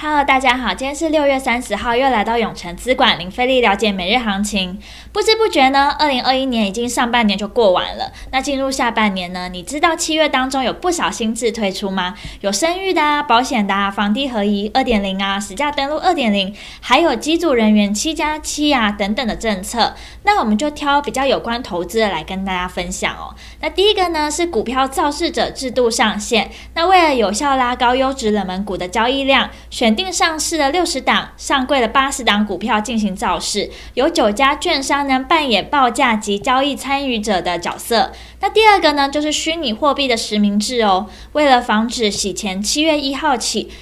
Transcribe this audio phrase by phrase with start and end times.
[0.00, 4.78] Hello，大家好，今天是六月三十号，又来到永诚资管零费力了解每日行情。
[5.12, 8.12] 不知不觉呢，二零二一年已经上半年就过完了。
[8.30, 12.14] 那进入下半年呢，你知道七月当中有不少新制推出吗？
[12.42, 19.96] 有生育的啊，保险的啊，房地合一二点零啊，实价登录二点零，还有机组人员七加七啊等等的政策。
[20.22, 23.34] 那我们就挑比较有关投资的来跟大家分享哦。
[23.60, 26.52] 那第一个呢是股票造市者制度上线。
[26.74, 38.12] 那为了有效拉高优质冷门股的交易量，选定上市的六十档，上柜的八十档股票进行造市，有九家券商呢扮演报价及交易参与者的角色。
[38.40, 41.08] 那第二个呢，就是虚拟货币的实名制哦。
[41.32, 43.72] 为了防止洗钱，七月一号起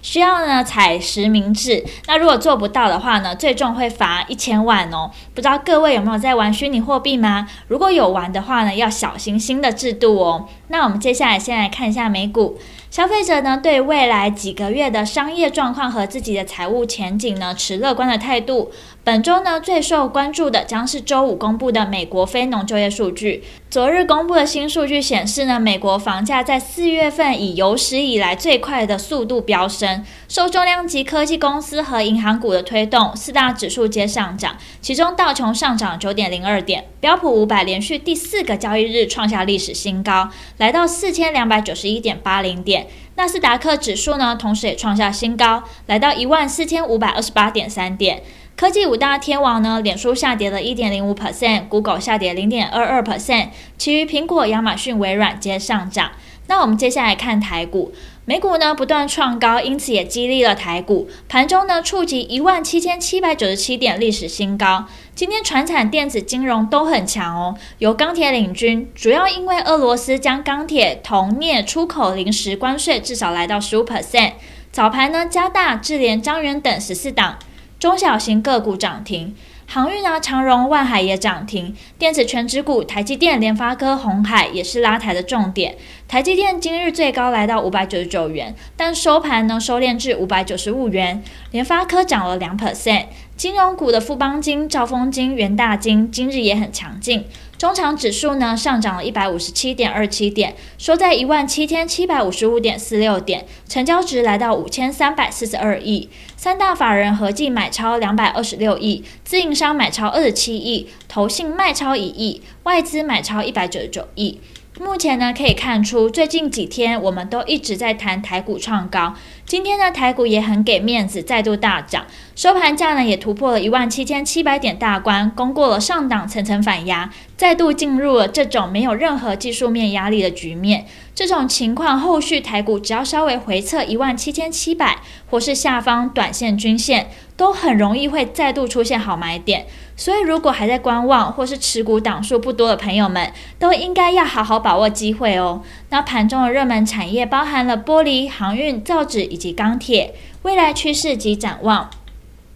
[0.00, 1.84] 需要呢采实名制。
[2.06, 5.10] 那如果做不到的话呢，最重会罚一千万哦。
[5.34, 7.46] 不知道各位有没有在玩虚拟货币吗？
[7.68, 10.48] 如果有玩的话呢，要小心新的制度哦。
[10.68, 12.58] 那我们接下来先来看一下美股。
[12.88, 18.70] 消费者呢，对未来几个月的商业状况和自己的财务前景呢，持乐观的态度。
[19.04, 23.44] 本周呢，最受关注的将是周五公布的美国非农就业数据。
[23.68, 34.56] 昨日公布的新数据显示呢，美国房价在四月份以有史以来最快的速度飙升，受重量级科技公司和银行股的推动，四大指数皆上涨。
[34.80, 42.86] 其中道琼上涨九点零二点，标普五百连续第四个交易日创下历史新高，来到四千两百九十一点八零点。
[43.16, 48.22] 纳斯达克指数呢，同时也创下新高，来到一万四千五百二十八点三点。
[48.54, 56.12] 科技五大天王呢，脸书下跌了一点零五 percent，Google 下跌零点二二 percent，其余苹果、亚马逊、微软皆上涨。
[56.48, 57.92] 那我们接下来看台股，
[58.24, 64.86] 美股呢不断创高，因此也激励了台股，盘中呢触及一万七千七百九十七点历史新高。
[65.14, 74.32] 今天传产、电子、金融都很强哦，由钢铁领军，主要因为俄罗斯将钢铁、铜、镍出口临时关税至少来到十五 percent。
[74.72, 77.38] 早盘呢，嘉大、智联、张元等十四档。
[77.78, 81.76] 中小型个股涨停，航运啊，长荣、万海也涨停。
[81.98, 85.76] 电子权值股，台积电、联发科、鸿海也是拉抬的重点。
[86.08, 91.22] 台积电今日最高来到五百九十九元，但收盘呢收敛至五百九十五元。
[91.50, 93.04] 联发科涨了两 percent。
[93.36, 97.26] 金融股的富邦金、兆丰金、元大金今日也很强劲。
[97.58, 106.10] 中场指数呢上涨了一百五十七点二七点，收在一万七千七百五十五点四六点，成交值来到五千三百四十二亿。
[106.36, 114.38] 三大法人合计买超两百二十六亿，自营商买超二十七亿，投信卖超一亿，外资买超一百九十九亿。
[114.78, 119.14] 目前呢，可以看出最近几天我们都一直在谈台股创高。
[119.46, 122.04] 今天呢，台股也很给面子，再度大涨，
[122.34, 130.84] 收盘价呢也突破了一万七千七百点大关，攻过了上档层层反压，再度进入了这种没有任何技术面压力的局面。
[131.14, 134.98] 这种情况后续台股只要稍微回测一万七千七百，
[135.30, 139.66] 或是下方短线均线，都很容易会再度出现好买点。
[139.96, 145.62] 所以，如果还在观望或是持股档数不多的朋友们，都应该要好好把握机会哦。
[145.90, 151.90] 那盘中的热门产业包含了玻璃、航运、造纸以及钢铁，未来趋势及展望。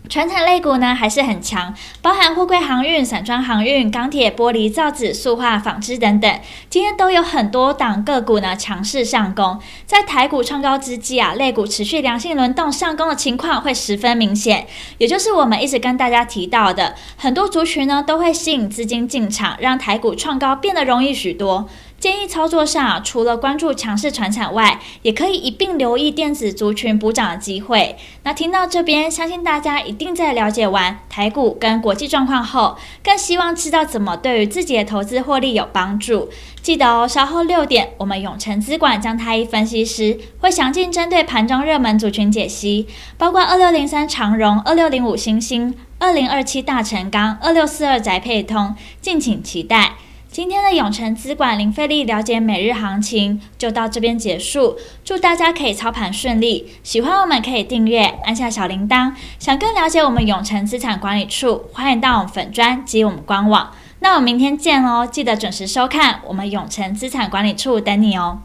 [0.08, 1.72] 传产类股呢还是很强，
[2.02, 9.60] 包含货柜航运、散装航运、钢铁、玻璃、造纸、塑化、纺织等等，今天都有很多档个股呢强势上攻。
[9.86, 14.66] 在台股创高之际啊，类股持续良性轮动上攻的情况会十分明显，
[14.98, 21.68] 也就是我们一直跟大家提到的，很多族群呢都会吸引资金进场，让台股创高变得容易许多。
[22.00, 27.94] 建议操作上，除了关注强势传产外，也可以一并留意电子族群补涨的机会。
[28.22, 36.30] 那听到这边，相信大家一定在了解完台股跟国际状况后，更希望知道怎么对于自己的投资获利有帮助。
[36.62, 49.96] 记得哦，稍后六点，我们永诚资管江太一分析师会详尽针对盘中热门族群解析，包括二六零三长荣、二六零五欣兴、二零二七大成钢、二六四二宅配通，敬请期待。
[50.32, 56.70] 今天的永诚资管零费力了解每日行情就到这边结束，祝大家可以操盘顺利。
[56.84, 59.12] 喜欢我们可以订阅，按下小铃铛。
[59.40, 63.72] 想更了解我们永诚资产管理处，欢迎到我们粉专及我们官网。
[63.98, 68.42] 那我们明天见哦，记得准时收看我们永诚资产管理处等你哦。